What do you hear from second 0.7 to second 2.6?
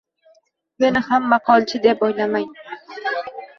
Meni ham maqolchi, deb o`ylamang